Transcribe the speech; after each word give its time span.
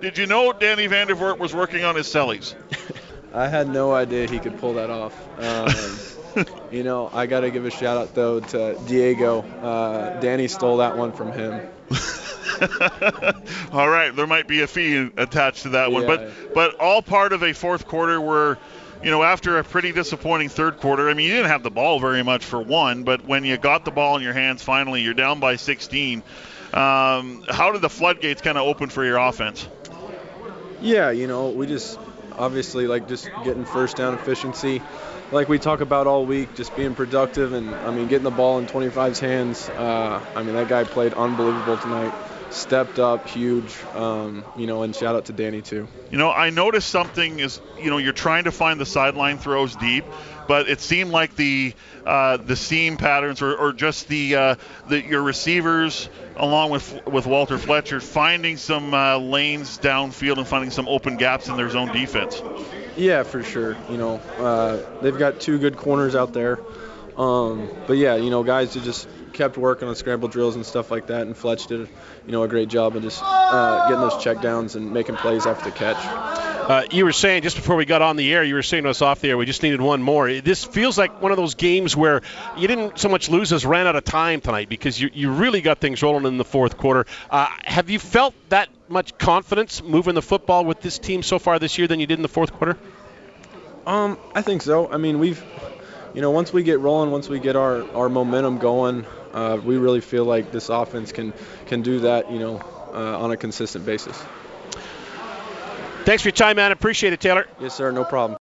Did 0.00 0.18
you 0.18 0.26
know 0.26 0.52
Danny 0.52 0.88
Vandervoort 0.88 1.38
was 1.38 1.54
working 1.54 1.84
on 1.84 1.94
his 1.96 2.06
cellies? 2.06 2.54
I 3.32 3.48
had 3.48 3.68
no 3.68 3.92
idea 3.92 4.26
he 4.28 4.38
could 4.38 4.58
pull 4.58 4.74
that 4.74 4.90
off. 4.90 5.14
Um, 6.36 6.44
you 6.72 6.82
know, 6.82 7.10
I 7.12 7.26
got 7.26 7.40
to 7.40 7.50
give 7.50 7.64
a 7.64 7.70
shout 7.70 7.96
out 7.96 8.14
though 8.14 8.40
to 8.40 8.78
Diego. 8.86 9.42
Uh, 9.42 10.18
Danny 10.20 10.48
stole 10.48 10.78
that 10.78 10.96
one 10.96 11.12
from 11.12 11.32
him. 11.32 11.68
all 13.72 13.88
right, 13.88 14.14
there 14.14 14.26
might 14.26 14.48
be 14.48 14.62
a 14.62 14.66
fee 14.66 15.10
attached 15.16 15.62
to 15.62 15.68
that 15.70 15.92
one, 15.92 16.02
Yeah. 16.02 16.08
but 16.08 16.54
but 16.54 16.80
all 16.80 17.02
part 17.02 17.32
of 17.32 17.42
a 17.42 17.52
fourth 17.52 17.86
quarter 17.86 18.20
where, 18.20 18.58
you 19.02 19.10
know, 19.10 19.22
after 19.22 19.58
a 19.58 19.64
pretty 19.64 19.92
disappointing 19.92 20.48
third 20.48 20.78
quarter. 20.78 21.08
I 21.08 21.14
mean, 21.14 21.26
you 21.28 21.34
didn't 21.34 21.50
have 21.50 21.62
the 21.62 21.70
ball 21.70 22.00
very 22.00 22.22
much 22.22 22.44
for 22.44 22.60
one, 22.60 23.04
but 23.04 23.24
when 23.24 23.44
you 23.44 23.56
got 23.56 23.84
the 23.84 23.90
ball 23.90 24.16
in 24.16 24.22
your 24.22 24.32
hands, 24.34 24.62
finally, 24.62 25.02
you're 25.02 25.14
down 25.14 25.40
by 25.40 25.56
16. 25.56 26.22
Um, 26.72 27.44
how 27.48 27.72
did 27.72 27.82
the 27.82 27.88
floodgates 27.88 28.42
kind 28.42 28.56
of 28.58 28.66
open 28.66 28.90
for 28.90 29.04
your 29.04 29.16
offense? 29.18 29.66
Yeah, 30.80 31.10
you 31.10 31.26
know, 31.26 31.50
we 31.50 31.66
just 31.66 31.98
obviously 32.32 32.86
like 32.86 33.06
just 33.06 33.30
getting 33.40 33.64
first 33.64 33.96
down 33.96 34.14
efficiency, 34.14 34.84
like 35.30 35.48
we 35.48 35.58
talk 35.58 35.80
about 35.80 36.06
all 36.06 36.26
week, 36.26 36.54
just 36.54 36.74
being 36.74 36.94
productive 36.94 37.52
and 37.52 37.82
I 37.82 37.90
mean 37.90 38.08
getting 38.08 38.24
the 38.24 38.30
ball 38.30 38.58
in 38.58 38.66
25's 38.66 39.20
hands. 39.20 39.68
Uh, 39.68 40.24
I 40.34 40.42
mean 40.42 40.54
that 40.54 40.68
guy 40.68 40.84
played 40.84 41.12
unbelievable 41.14 41.76
tonight, 41.78 42.14
stepped 42.50 42.98
up, 42.98 43.28
huge. 43.28 43.76
Um, 43.94 44.44
you 44.56 44.66
know, 44.66 44.82
and 44.82 44.94
shout 44.94 45.14
out 45.14 45.26
to 45.26 45.32
Danny 45.32 45.62
too. 45.62 45.88
You 46.10 46.18
know, 46.18 46.30
I 46.30 46.50
noticed 46.50 46.88
something 46.88 47.38
is, 47.38 47.60
you 47.80 47.90
know, 47.90 47.98
you're 47.98 48.12
trying 48.12 48.44
to 48.44 48.52
find 48.52 48.80
the 48.80 48.86
sideline 48.86 49.38
throws 49.38 49.76
deep, 49.76 50.04
but 50.48 50.68
it 50.68 50.80
seemed 50.80 51.10
like 51.12 51.36
the 51.36 51.74
uh, 52.04 52.36
the 52.38 52.56
seam 52.56 52.96
patterns 52.96 53.42
or, 53.42 53.54
or 53.54 53.72
just 53.72 54.08
the 54.08 54.34
uh, 54.34 54.54
the 54.88 55.02
your 55.04 55.22
receivers 55.22 56.08
along 56.36 56.70
with 56.70 57.06
with 57.06 57.26
Walter 57.26 57.58
Fletcher 57.58 58.00
finding 58.00 58.56
some 58.56 58.92
uh, 58.94 59.18
lanes 59.18 59.78
downfield 59.78 60.38
and 60.38 60.48
finding 60.48 60.70
some 60.70 60.88
open 60.88 61.16
gaps 61.16 61.48
in 61.48 61.56
their 61.56 61.70
zone 61.70 61.92
defense. 61.92 62.42
Yeah, 62.96 63.22
for 63.22 63.42
sure. 63.42 63.76
You 63.88 63.96
know, 63.96 64.16
uh, 64.38 65.00
they've 65.00 65.18
got 65.18 65.40
two 65.40 65.58
good 65.58 65.76
corners 65.76 66.14
out 66.14 66.32
there. 66.32 66.58
Um, 67.20 67.68
but 67.86 67.98
yeah, 67.98 68.16
you 68.16 68.30
know, 68.30 68.42
guys 68.42 68.72
who 68.72 68.80
just 68.80 69.06
kept 69.34 69.58
working 69.58 69.86
on 69.88 69.94
scramble 69.94 70.28
drills 70.28 70.56
and 70.56 70.64
stuff 70.64 70.90
like 70.90 71.08
that, 71.08 71.22
and 71.22 71.36
Fletch 71.36 71.66
did, 71.66 71.80
you 72.24 72.32
know, 72.32 72.42
a 72.44 72.48
great 72.48 72.70
job 72.70 72.96
of 72.96 73.02
just 73.02 73.20
uh, 73.22 73.88
getting 73.88 74.00
those 74.00 74.22
check 74.24 74.40
downs 74.40 74.74
and 74.74 74.94
making 74.94 75.16
plays 75.16 75.44
after 75.44 75.66
the 75.66 75.76
catch. 75.76 75.98
Uh, 76.70 76.86
you 76.90 77.04
were 77.04 77.12
saying 77.12 77.42
just 77.42 77.56
before 77.56 77.76
we 77.76 77.84
got 77.84 78.00
on 78.00 78.16
the 78.16 78.32
air, 78.32 78.42
you 78.42 78.54
were 78.54 78.62
saying 78.62 78.84
to 78.84 78.88
us 78.88 79.02
off 79.02 79.20
the 79.20 79.28
air, 79.28 79.36
we 79.36 79.44
just 79.44 79.62
needed 79.62 79.82
one 79.82 80.00
more. 80.00 80.32
This 80.40 80.64
feels 80.64 80.96
like 80.96 81.20
one 81.20 81.30
of 81.30 81.36
those 81.36 81.56
games 81.56 81.94
where 81.94 82.22
you 82.56 82.68
didn't 82.68 82.98
so 82.98 83.10
much 83.10 83.28
lose 83.28 83.52
as 83.52 83.66
ran 83.66 83.86
out 83.86 83.96
of 83.96 84.04
time 84.04 84.40
tonight 84.40 84.70
because 84.70 84.98
you, 84.98 85.10
you 85.12 85.30
really 85.30 85.60
got 85.60 85.78
things 85.78 86.02
rolling 86.02 86.24
in 86.24 86.38
the 86.38 86.44
fourth 86.44 86.78
quarter. 86.78 87.04
Uh, 87.28 87.48
have 87.64 87.90
you 87.90 87.98
felt 87.98 88.34
that 88.48 88.70
much 88.88 89.18
confidence 89.18 89.82
moving 89.82 90.14
the 90.14 90.22
football 90.22 90.64
with 90.64 90.80
this 90.80 90.98
team 90.98 91.22
so 91.22 91.38
far 91.38 91.58
this 91.58 91.76
year 91.76 91.86
than 91.86 92.00
you 92.00 92.06
did 92.06 92.18
in 92.18 92.22
the 92.22 92.28
fourth 92.28 92.52
quarter? 92.52 92.78
Um, 93.84 94.16
I 94.34 94.40
think 94.40 94.62
so. 94.62 94.90
I 94.90 94.96
mean, 94.96 95.18
we've, 95.18 95.42
you 96.14 96.20
know, 96.20 96.30
once 96.30 96.52
we 96.52 96.62
get 96.62 96.80
rolling, 96.80 97.10
once 97.10 97.28
we 97.28 97.38
get 97.38 97.56
our, 97.56 97.88
our 97.92 98.08
momentum 98.08 98.58
going, 98.58 99.06
uh, 99.32 99.60
we 99.64 99.76
really 99.76 100.00
feel 100.00 100.24
like 100.24 100.50
this 100.50 100.68
offense 100.68 101.12
can 101.12 101.32
can 101.66 101.82
do 101.82 102.00
that, 102.00 102.30
you 102.30 102.38
know, 102.38 102.60
uh, 102.92 103.18
on 103.20 103.30
a 103.30 103.36
consistent 103.36 103.86
basis. 103.86 104.20
Thanks 106.04 106.22
for 106.22 106.28
your 106.28 106.32
time, 106.32 106.56
man. 106.56 106.72
Appreciate 106.72 107.12
it, 107.12 107.20
Taylor. 107.20 107.46
Yes, 107.60 107.74
sir. 107.74 107.92
No 107.92 108.04
problem. 108.04 108.38